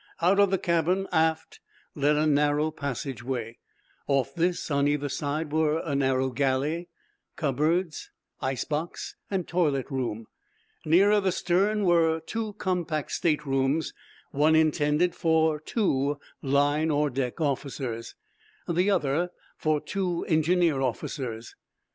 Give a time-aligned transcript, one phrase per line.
[0.19, 1.59] Out of the cabin, aft,
[1.93, 3.59] led a narrow passageway.
[4.07, 6.89] Off this, on either side, were a narrow galley,
[7.35, 8.09] cupboards,
[8.41, 10.25] ice box and toilet room.
[10.85, 13.93] Nearer the stern were two compact state rooms,
[14.31, 18.15] one intended for two "line" or "deck" officers,
[18.67, 21.53] the other for two engineer officers.